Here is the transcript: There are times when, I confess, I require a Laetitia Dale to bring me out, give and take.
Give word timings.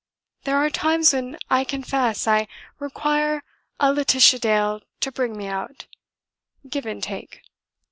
There 0.45 0.57
are 0.57 0.71
times 0.71 1.13
when, 1.13 1.37
I 1.51 1.63
confess, 1.63 2.27
I 2.27 2.47
require 2.79 3.43
a 3.79 3.93
Laetitia 3.93 4.39
Dale 4.39 4.81
to 4.99 5.11
bring 5.11 5.37
me 5.37 5.45
out, 5.45 5.85
give 6.67 6.87
and 6.87 7.03
take. 7.03 7.43